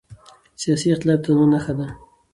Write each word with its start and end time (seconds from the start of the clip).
سیاسي 0.61 0.87
اختلاف 0.91 1.19
د 1.21 1.23
تنوع 1.23 1.47
نښه 1.53 1.73
ده 1.77 1.87